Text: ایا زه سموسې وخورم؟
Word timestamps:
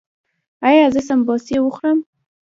ایا 0.67 0.85
زه 0.93 1.01
سموسې 1.09 1.55
وخورم؟ 1.61 1.97